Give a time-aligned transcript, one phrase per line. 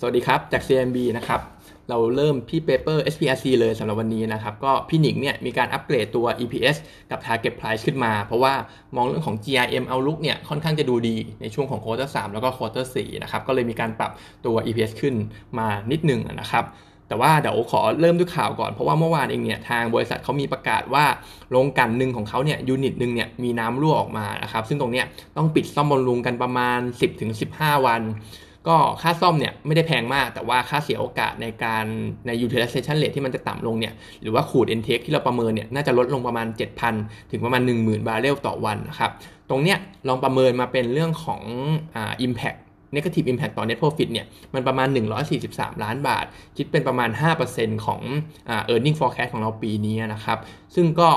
[0.00, 1.40] สวัสดีครับ จาก CMB นะครับ
[1.88, 6.76] เราเริ่มที่ paper SPRC เลยสำหรับวันนี้นะครับ ก็พี่หนิงเนี่ยมีการอัปเกรดตัว EPS
[7.10, 8.54] กับ Target Price ขึ้นมา เพราะว่า
[8.96, 14.12] มองเรื่องของ GRM Outlook เนี่ยค่อนข้างจะดูดีในช่วงของ Quarter 3 แล้วก็ Quarter 4 นะครับ ก็เลยมีการปรับ
[14.46, 15.14] ตัว EPS ขึ้น
[15.58, 16.64] มานิดหนึ่งนะครับ
[17.08, 21.04] แต่ว่าเดี๋ยวขอเริ่มด้วยข่าวก่อน เพราะว่าเมื่อวานเองเนี่ยทางบริษัทเขามีประกาศว่า
[21.50, 25.06] โรงกลั่นหนึ่งของเขาเนี่ย unit หนึ่งเนี่ยมีน้ำรั่วออกมานะครับซึ่งตรงเนี้ย
[25.36, 26.78] ต้องปิดซ่อมบำรุงกันประมาณ
[27.32, 28.02] 10-15 วัน
[28.68, 31.84] ก็ค่าซ่อมเนี่ยไม่ได้แพงมาก แต่ว่าค่าเสียโอกาสในการ
[32.26, 36.46] ใน utilization rate ที่มันจะต่ำลงเนี่ยหรือว่าขูด intake ที่เราประเมินเนี่ยน่าจะลดลงประมาณ
[36.88, 39.10] 7,000 ถึงประมาณ 10,000 บาร์เรลต่อวันนะครับ
[39.50, 41.42] ตรงเนี้ยลองประเมินมาเป็นเรื่องของ
[41.94, 42.58] อ่า impact
[42.96, 44.88] negative impact ต่อ net profit เนี่ยมันประมาณ
[45.36, 46.24] 143 ล้านบาท
[46.56, 47.10] คิดเป็นประมาณ
[47.48, 48.00] 5%ของ
[48.48, 50.38] อ่า earning forecast ของเราปีนี้นะครับ
[50.74, 51.10] ซึ่งก็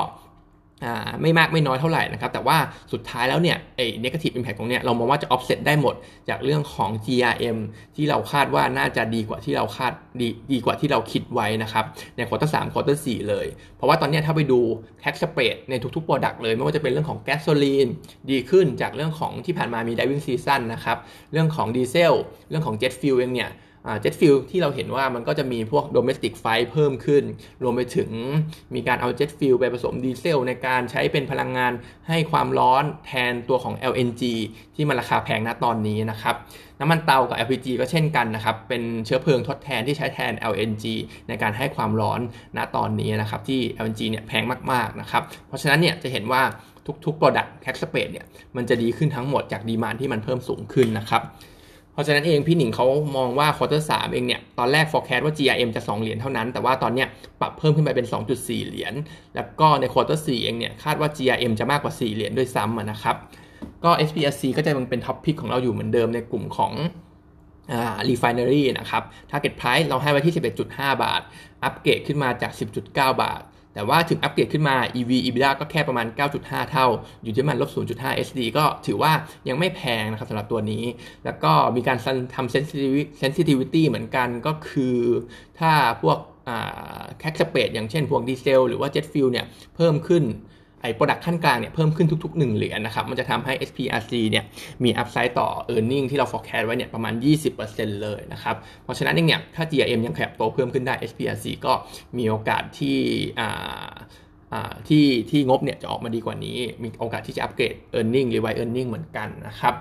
[1.22, 2.56] ไม่มากไม่น้อยเท่าไหร่นะครับ แต่ว่า
[2.92, 5.94] สุดท้ายแล้วเนี่ยไอ้ negative impact ตรงเนี้ยเรามองว่าจะ offset ได้หมด
[6.28, 7.58] จากเรื่องของ GRM
[7.96, 11.84] ที่เราคาดว่าน่าจะดีกว่าที่เราคาดดีดีกว่าที่เราคิดไว้นะครับ
[12.16, 14.60] ใน quarter สาม quarter สี่เลย เพราะว่าตอนนี้ถ้าไปดู
[15.02, 17.88] crack spread ในทุกๆ product เลย ไม่ว่าจะเป็นเรื่องของแก๊สโซลีน
[18.30, 20.98] ดีขึ้นจากเรื่องของที่ผ่านมามี driving season นะครับ
[21.32, 22.14] เรื่องของดีเซล
[22.48, 23.50] เรื่องของ jet fuel เองเนี่ย
[24.00, 27.24] jet fuel ที่เราเห็นว่ามันก็จะมีพวก domestic flightเพิ่มขึ้น
[27.62, 28.10] รวมไปถึง
[28.74, 31.72] มีการเอาเจ็ตฟิลไปผสมดีเซลในการใช้เป็นพลังงาน
[32.08, 34.22] ให้ความร้อนแทนตัวของ LNG
[34.74, 36.36] ที่มันราคาแพงณตอนนี้นะครับ
[36.80, 40.84] น้ำมันเตากับ LPG ก็เช่นกันนะครับ เป็นเชื้อเพลิงทดแทนที่ใช้แทน LNG
[41.28, 42.20] ในการให้ความร้อน
[42.56, 46.42] ณตอนนี้นะครับ ที่ LNG เนี่ยแพงมากๆนะครับ เพราะฉะนั้นเนี่ยจะเห็นว่า
[47.04, 51.22] ทุกๆ Product Tax Space เนี่ยมันจะดีขึ้นทั้งหมดจากดีมานที่มันเพิ่มสูงขึ้นนะครับ
[51.94, 57.08] เพราะฉะนั้นเองพี่หนิงเขามองว่า quarter สี่เองเนี่ยตอนแรก forecast ว่า GRM จะ 2 เหรียญเท่านั้น แต่ว่าตอนเนี้ย
[57.40, 58.94] ปรับเพิ่มขึ้นไปเป็น 2.4 เหรียญ
[59.34, 63.16] แล้วก็ใน quarter สี่เองเนี่ยคาดว่า GRM จะมากกว่า 4 เหรียญด้วยซ้ำนะครับ
[63.84, 66.72] ก็ SPRC ก็จะยังเป็น top pick ของเราอยู่เหมือนเดิมในกลุ่มของ
[67.72, 70.34] อ่า refinery นะครับ target price เราให้ไว้ที่
[70.68, 71.22] 11.5 บาท
[71.64, 73.42] อัปเกรดขึ้นมาจาก 10.9 บาท
[73.74, 76.06] แต่ว่าถึงอัปเกรดขึ้นมา EV EBITDA ก็แค่ประมาณ
[76.38, 76.86] 9.5 เท่า
[77.22, 79.12] อยู่ที่มันลบ 0.5 SD ก็ถือว่า
[79.48, 80.84] ยังไม่แพงนะครับสำหรับตัวนี้
[81.24, 81.98] แล้วก็มีการ
[82.34, 82.52] ทำ
[83.22, 84.98] sensitivity เหมือนกันก็คือ
[85.60, 86.18] ถ้าพวก
[87.18, 89.46] crack spread อย่างเช่นพวกดีเซลหรือว่า jet fuel เนี่ย
[89.76, 90.24] เพิ่มขึ้น
[90.84, 94.44] ไอ้ product ขั้นกลางเนี่ยเพิ่มขึ้นทุก ๆ 1 เหรียญนะครับ มันจะทำให้ SPRC เนี่ย
[94.84, 97.14] มี upside ต่อ earning ที่เรา forecast ไว้เนี่ยประมาณ
[97.58, 101.72] 20%เลยนะครับ เพราะฉะนั้นเนี่ยถ้า GRM ยังขยับโตเพิ่มขึ้นได้ SPRC ก็
[102.18, 102.98] มีโอกาสที่
[104.88, 109.74] ที่ที่งบเนี่ยจะออกมาดีกว่านี้ มีโอกาสที่จะ upgrade earning หรือ revise earning เหมือนกันนะครับ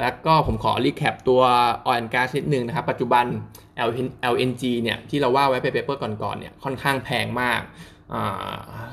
[0.00, 1.42] แล้วก็ผมขอ recap ตัว
[1.86, 3.24] oil and gas นิดนึงนะครับ ปัจจุบัน
[4.34, 7.60] LNG เนี่ยที่เราว่าไว้ไป paper ก่อนๆเนี่ยค่อนข้างแพงมาก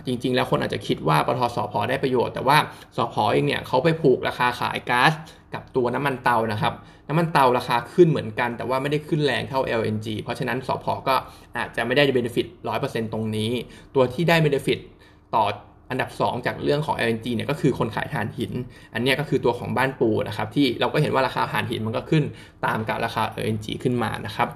[0.07, 2.57] จริงๆ แล้วคนอาจจะคิดว่าปตท.สผ.ได้ประโยชน์ แต่ว่า
[2.97, 5.13] สผ.เองเนี่ยเขาไปผูกราคาขายก๊าซ
[5.53, 6.73] กับตัวน้ำมันเตานะครับ
[7.07, 11.15] น้ำมันเตาราคาขึ้นเหมือนกัน แต่ว่าไม่ได้ขึ้นแรงเท่า LNG เพราะฉะนั้นสผ.ก็
[11.57, 12.47] อาจจะไม่ได้ benefit
[12.79, 13.51] 100%ตรงนี้
[13.95, 14.79] ตัวที่ได้ benefit
[15.35, 15.45] ต่อ
[15.89, 18.51] อันดับ 2 จากเรื่องของ LNG เนี่ยก็คือคนขายถ่านหิน
[18.93, 22.23] อันนี้ก็คือตัวของบ้านปูนะครับที่เราก็เห็นว่าราคาถ่านหินมันก็ขึ้น
[22.65, 24.47] ตามกับราคา LNG ขึ้นมานะครับ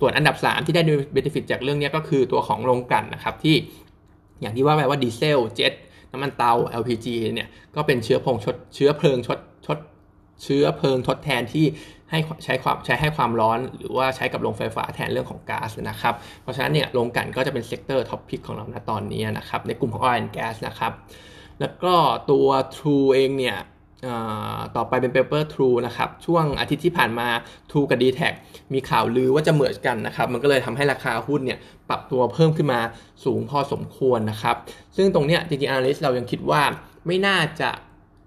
[0.00, 3.54] ส่วนอันดับ 3 ที่ได้ benefit จากเรื่องนี้ก็คือตัวของโรงกลั่นนะครับที่
[4.40, 5.72] อย่างที่ว่าไปว่าดีเซลเจ็ต
[6.12, 9.78] น้ำมันเตา LPG เนี่ยก็เป็นเชื้อเพลิงชดเชื้อเพลิงชดชด
[10.42, 11.66] เชื้อเพลิงทดแทนที่
[12.10, 20.92] ให้ใช้ความใช้ให้ความร้อน หรือว่าใช้กับโรงไฟฟ้าแทนเรื่องของก๊าซนะครับ เพราะฉะนั้นเนี่ยโรงกลั่นก็จะเป็น sector top pick ของเราณตอนนี้นะครับในกลุ่มของ oil and gas นะครับ
[21.60, 21.94] แล้วก็
[22.30, 23.56] ตัว True เองเนี่ย
[24.76, 27.28] ต่อไปเป็น Paper True นะครับ ช่วงอาทิตย์ที่ผ่านมา
[27.70, 28.20] True กับ d t แท
[28.72, 32.80] มีข่าวลือว่าจะเหมือนกันนะครับ มันก็เลยทำให้ราคาหุ้นเนี่ยปรับตัวเพิ่มขึ้นมา
[33.24, 34.56] สูงพอสมควรนะครับ
[34.96, 36.62] ซึ่งตรงเนี้ยจริงๆ analyst เรายังคิดว่า
[37.06, 37.70] ไม่น่าจะ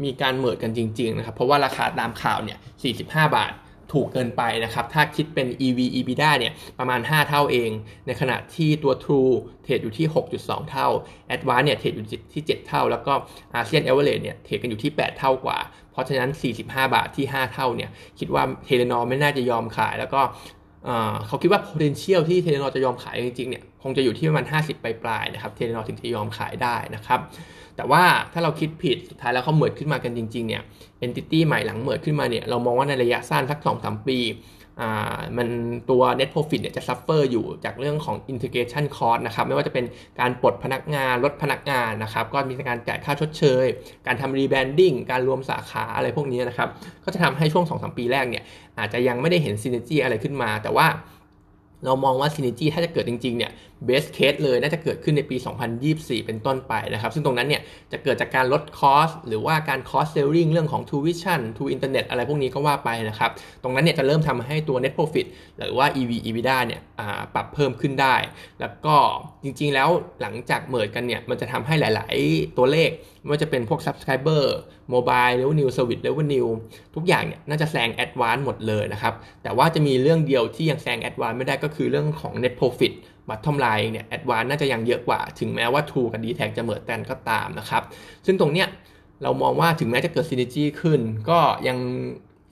[0.04, 2.58] มีการเหมือนกันจริง ๆ นะครับ เพราะว่าราคาตามข่าวเนี่ย
[2.98, 3.54] 45 บาท
[3.94, 7.72] ถูกเกินไปนะครับ ถ้าคิดเป็น EV EBITDA เนี่ยประมาณ 5 เท่าเอง
[8.06, 9.32] ในขณะที่ตัว True
[9.64, 10.88] trade อยู่ที่ 6.2 เท่า
[11.36, 13.14] Advance เนี่ย trade อยู่ที่ 7 เท่า แล้วก็
[13.60, 15.58] ASEAN Average เนี่ย trade กันอยู่ที่ 8 เท่ากว่า
[15.92, 16.30] เพราะฉะนั้น
[16.64, 17.90] 45 บาทที่ 5 เท่าเนี่ย
[18.20, 20.22] คิดว่า Telenor ไม่น่าจะยอมขาย แล้วก็
[21.28, 27.20] เขาคิดว่า potential ที่ Telenor จะยอมขายจริงๆเนี่ยคงจะอยู่ที่ประมาณ 50 ปลายๆนะครับ Telenor ถึงจะยอมขายได้นะครับ
[27.78, 28.04] แต่ว่า
[28.34, 30.62] ถ้าเราคิดผิดสุดท้ายแล้วเขาเหมิดขึ้นมากันจริงๆเนี่ย
[31.00, 34.20] เอนติตี้ใหม่หลังเหมิดขึ้นมาเนี่ยเรามองว่าในระยะสั้นสักสองสามปี
[35.38, 35.48] มัน
[35.90, 39.86] ตัว net profit เนี่ยจะ suffer อยู่จากเรื่องของ integration cost นะครับ ไม่ว่าจะเป็น
[40.20, 43.66] การปลดพนักงาน ลดพนักงานนะครับ ก็มีการจ่ายค่าชดเชย
[44.08, 46.70] การทำ rebranding การรวมสาขาอะไรพวกนี้นะครับ
[47.04, 48.44] ก็จะทำให้ช่วง 2-3 ปีแรกเนี่ย
[48.80, 50.88] อาจจะยังไม่ได้เห็น synergy อะไรขึ้นมา แต่ว่า
[51.86, 53.52] เรามองว่าซินิจี้ถ้าจะเกิดจริงๆเนี่ย
[53.86, 55.36] base case เลยน่าจะเกิดขึ้นในปี
[55.82, 63.32] 2024 เป็นต้นไปนะครับ ซึ่งตรงนั้นเนี่ยจะเกิดจากการลด cost หรือว่าการ cross-selling เรื่องของ t ูวิชั่นทูอินเทอร์เน็ตอะไรพวกนี้ก็ว่าไปนะครับ
[63.64, 65.28] ตรงนั้นเนี่ยจะเริ่มทำให้ตัว net profit
[65.58, 66.82] หรือว่า EV EBITDA เนี่ย
[67.36, 68.16] ปรับเพิ่มขึ้นได้
[68.60, 68.96] แล้วก็
[69.44, 69.90] จริงๆแล้ว
[70.22, 72.90] หลังจาก merge กันเนี่ยมันจะทำให้หลาย ๆ ตัวเลข
[73.28, 74.44] ไม่ว่าจะเป็นพวก subscriber
[74.94, 76.50] mobile revenue service revenue
[76.96, 79.14] ทุกอย่างเนี่ยน่าจะแซง advance หมดเลยนะครับ
[79.44, 82.94] แต่ว่าจะมีเรื่องเดียวที่ยังแซง advance ไม่ได้ก็คือเรื่องของ net profit
[83.30, 87.84] บัตทอมไลน์เนี่ยแอดวานน่าจะยังเยอะกว่า ถึงแม้ว่า True กับ d t แทจะเหมือนกันก็ตามนะครับ
[88.26, 88.68] ซึ่งตรงเนี้ย
[89.24, 91.00] เรามองว่าถึงแม้จะเกิดซิน n จีขึ้น
[91.30, 91.78] ก็ยัง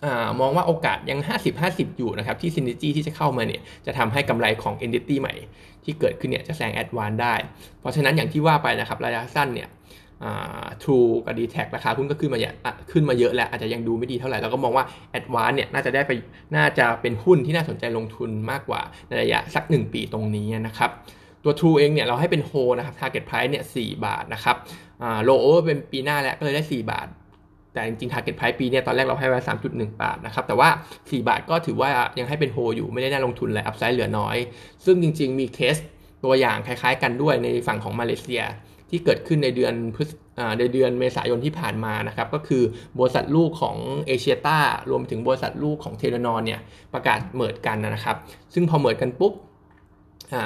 [0.03, 0.05] อ
[0.39, 1.19] มองว่าโอกาสยัง
[1.59, 5.35] 50-50 อยู่นะครับ ที่ซิน n จีที่จะเข้ามาเนี่ย จะทำให้กำไรของ Entity ใหม่
[5.83, 7.35] ที่เกิดขึ้นเนี่ย จะแซงแอดวานได้
[7.79, 9.69] เพราะฉะนั้นอย่างที่ว่าไปนะครับระยะสั้นเนี่ย
[10.83, 12.53] ทรูกับ d t แทราคาหุ้นก็ขึ้นมาเยอะ
[12.91, 14.85] ขึ้นมาเยอะแล้วอาจจะยังดูไม่ดีเท่าไหร่แล้วก็มองว่า
[15.17, 16.11] a d v a n c e เนี่ยน่าจะได้ไป
[16.55, 20.91] น่าจะเป็นหุ้นที่น่าสนใจลงทุนมากกว่าในระยะสัก 1 ปีตรงนี้นะครับ
[21.43, 24.55] ตัว True เองเนี่ยเราให้เป็นโฮนะครับ Target Price เนี่ย4บาทนะครับ
[25.23, 27.07] โลโอเป็นปีหน้าแล้วก็เลยได้ 4 บาท
[27.73, 29.39] แต่จริงๆ Target Price ปีเนี่ยตอนแรกเราให้ไว้
[29.71, 30.69] 3.1 บาทนะครับแต่ว่า
[30.99, 31.89] 4 บาทก็ถือว่า
[32.19, 34.37] ยังให้เป็นโฮอยู่ไม่ได้น่าลงทุนเลยอัพไซด์เหลือน้อย
[34.85, 35.75] ซึ่งจริง ๆ มีเคส
[36.23, 38.43] ตัวอย่างคล้าย ๆ กันด้วยในฝั่งของมาเลเซีย
[38.89, 40.09] ที่เกิดขึ้นในเดือนพฤษ
[40.59, 42.63] ในเดือนเมษายนที่ผ่านมานะครับก็คือ
[42.99, 43.77] บริษัทลูกของ
[44.07, 44.59] เอเชียต้า
[44.91, 46.59] รวมถึงบริษัทลูกของเทเลนอนเนี่ย
[46.93, 48.15] ประกาศเมิดกันนะครับ
[48.53, 49.33] ซึ่งพอเมิดกันปุ๊บ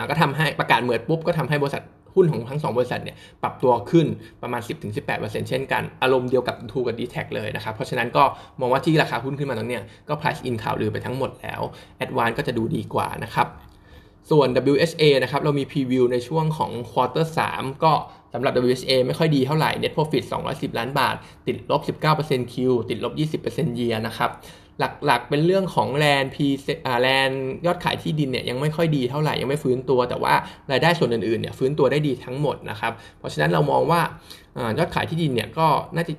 [0.10, 1.84] ก็ทำให้ประกาศเมิดปุ๊บก็ทำให้บริษัท
[2.16, 4.08] หุ้นของทั้ง 2 บริษัทเนี่ยปรับตัวขึ้น
[4.42, 4.62] ประมาณ
[5.06, 8.24] 10-18%เช่นกัน อารมณ์เดียวกับทูกับ d t แทเลยนะครับ เพราะฉะนั้นก็
[8.60, 11.62] มองว่าที่ราคาหุ้นขึ้นมาตรงนี้ก็ price in ข่าวลือไปทั้งหมดแล้ว
[12.06, 13.48] Advance ก็จะดูดีกว่านะครับ
[14.30, 17.94] ส่วน WHA นะครับเรามี preview ในช่วงของ quarter 3ก็
[18.34, 21.16] สำหรับ WHA ไม่ค่อยดีเท่าไหร่ Net Profit 210 ล้านบาท
[21.48, 21.82] ติดลบ
[22.18, 22.56] 19% Q
[22.90, 24.32] ติดลบ 20% Year นะครับ
[25.06, 26.48] หลักๆ เป็นเรื่องของ land พี
[27.02, 27.30] land
[27.66, 30.34] ยอดขายที่ดินเนี่ยยังไม่ค่อยดีเท่าไหร่ยังไม่ฟื้นตัว แต่ว่า
[30.72, 34.02] รายได้ส่วนอื่นๆเนี่ยฟื้นตัวได้ดีทั้งหมดนะครับเพราะฉะนั้นเรามองว่า
[34.78, 36.14] ยอดขายที่ดินเนี่ยก็น่าจะ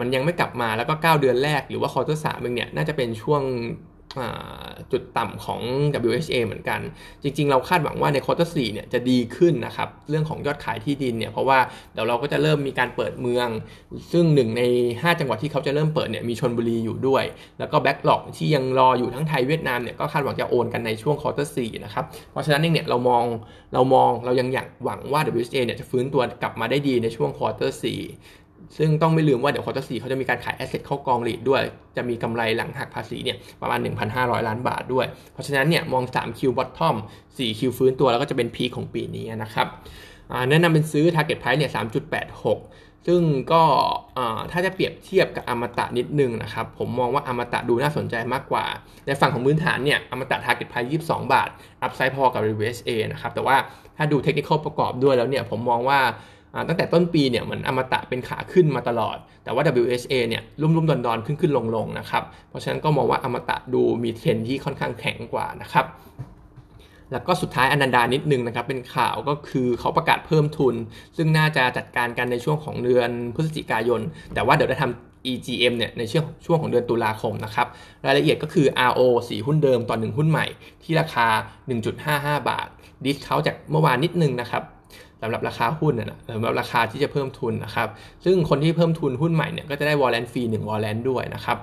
[0.00, 3.42] มันยังไม่กลับมาแล้วก็ 9 เดือนแรกหรือว่า quarter สามเองเนี่ยน่าจะเป็นช่วง
[4.92, 5.60] จุดต่ำของ
[6.08, 6.80] WHA เหมือนกัน
[7.22, 11.58] จริง ๆ เราคาดหวังว่าใน quarter สี่เนี่ยจะดีขึ้นนะครับ เรื่องของยอดขายที่ดินเนี่ย เพราะว่า
[11.92, 13.48] เดี๋ยวเราก็จะเริ่มมีการเปิดเมือง
[14.12, 17.24] ซึ่งหนึ่งใน 5 จังหวัดที่เขาจะเริ่มเปิดเนี่ยมีชลบุรีอยู่ด้วย
[17.58, 23.24] แล้วก็ backlog ที่ยังรออยู่ทั้งไทยเวียดนามเนี่ยก็คาดหวังจะโอนกันในช่วง quarter สี่นะครับ เพราะฉะนั้นเนี่ยเรามอง
[23.74, 27.84] เรามองเรายังอยากหวังว่า WHA เนี่ยจะฟื้นตัวกลับมาได้ดีในช่วง quarter สี่
[28.76, 31.62] ซึ่งต้องไม่ลืมว่าเดี๋ยว quarter สี่เขาจะมีการขาย asset เข้ากอง REIT ด้วย
[31.96, 33.78] จะมีกำไรหลังหักภาษีเนี่ยประมาณ
[34.12, 39.66] 1,500 ล้านบาทด้วย เพราะฉะนั้นเนี่ยมอง3คิวบอททอม4คิวฟื้นตัวแล้วก็จะเป็นพีของปีนี้นะครับ
[40.50, 41.70] แนะนำเป็นซื้อ Target Price เนี่ย
[42.38, 43.22] 3.86 ซึ่ง
[43.52, 43.62] ก็
[44.52, 48.64] ถ้าจะเปรียบเทียบกับอมตะนิดนึงนะครับ ผมมองว่าอมตะดูน่าสนใจมากกว่า
[49.06, 51.48] ในฝั่งของพื้นฐานเนี่ยอมตะ Target Price 22 บาท
[51.82, 53.56] อัพไซด์พอกับ Reverse A นะครับ แต่ว่า
[53.96, 56.00] ถ้าดูเทคนิคประกอบด้วยแล้วเนี่ยผมมองว่า
[56.68, 65.86] ตั้งแต่ต้นปีเนี่ยเหมือนอมตะเป็นขาขึ้นมาตลอด แต่ว่า WHA เนี่ยรุ่มรุ่มดอนดอนขึ้นขึ้นลงลงนะครับ เพราะฉะนั้นก็มองว่าอมตะดูมีเทรนที่ค่อนข้างแข็งกว่านะครับ
[67.12, 70.74] แล้วก็สุดท้ายอนันดานิดนึงนะครับ เป็นข่าวก็คือเขาประกาศเพิ่มทุน
[71.16, 74.00] ซึ่งน่าจะจัดการกันในช่วงของเดือนพฤศจิกายน
[74.34, 77.66] แต่ว่าเดี๋ยวจะทำ EGM เนี่ยในช่วงช่วงของเดือนตุลาคมนะครับ
[78.06, 80.46] รายละเอียดก็คือ RO 4 หุ้นเดิมต่อ 1 หุ้นใหม่
[80.82, 81.26] ที่ราคา
[81.88, 82.68] 1.55 บาท
[83.04, 84.62] ดิสเขาจากเมื่อวานนิดนึงนะครับ
[85.22, 87.88] สำหรับราคาหุ้นนะสำหรับราคาที่จะเพิ่มทุนนะครับ
[88.24, 91.58] ซึ่งคนที่เพิ่มทุนหุ้นใหม่เนี่ยก็จะได้วอลเลนฟรีหนึ่งวอลเลนด้วยนะครับ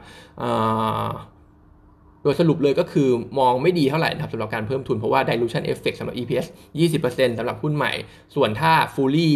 [2.26, 3.10] โดยสรุปเลยก็คือ
[3.40, 6.48] มองไม่ดีเท่าไหร่นะครับสำหรับการเพิ่มทุนเพราะว่า dilution effect สำหรับ EPS
[6.80, 7.94] 20%สำหรับหุ้นใหม่
[8.36, 9.30] ส่วนถ้า fully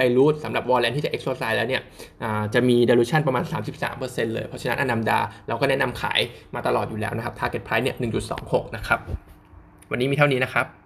[0.00, 1.82] dilute สำหรับ warrant ที่จะ exercise แล้วเนี่ย
[2.54, 3.44] จะมี dilution ประมาณ
[3.88, 5.18] 33%เลย เพราะฉะนั้นอนัมดา
[5.48, 6.20] เราก็แนะนำขาย
[6.54, 7.96] มาตลอดอยู่แล้วนะครับ target price เนี่ย
[8.36, 9.00] 1.26 นะครับ
[9.90, 10.81] วันนี้มีเท่านี้นะครับ